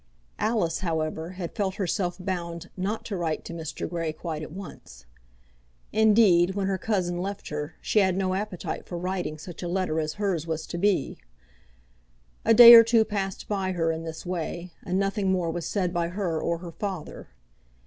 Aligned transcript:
Alice, 0.39 0.79
however, 0.79 1.33
had 1.33 1.53
felt 1.53 1.75
herself 1.75 2.17
bound 2.19 2.71
not 2.75 3.05
to 3.05 3.15
write 3.15 3.45
to 3.45 3.53
Mr. 3.53 3.87
Grey 3.87 4.11
quite 4.11 4.41
at 4.41 4.51
once. 4.51 5.05
Indeed, 5.93 6.55
when 6.55 6.65
her 6.65 6.79
cousin 6.79 7.21
left 7.21 7.49
her 7.49 7.75
she 7.81 7.99
had 7.99 8.17
no 8.17 8.33
appetite 8.33 8.87
for 8.87 8.97
writing 8.97 9.37
such 9.37 9.61
a 9.61 9.67
letter 9.67 9.99
as 9.99 10.13
hers 10.13 10.47
was 10.47 10.65
to 10.65 10.79
be. 10.79 11.19
A 12.43 12.55
day 12.55 12.73
or 12.73 12.83
two 12.83 13.05
passed 13.05 13.47
by 13.47 13.73
her 13.73 13.91
in 13.91 14.03
this 14.03 14.25
way, 14.25 14.71
and 14.83 14.97
nothing 14.97 15.31
more 15.31 15.51
was 15.51 15.67
said 15.67 15.93
by 15.93 16.07
her 16.07 16.41
or 16.41 16.57
her 16.57 16.71
father. 16.71 17.27